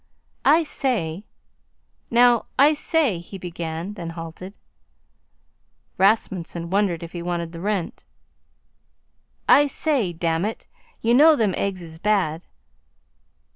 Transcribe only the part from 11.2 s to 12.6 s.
them eggs is bad."